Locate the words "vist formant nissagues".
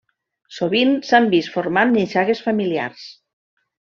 1.35-2.41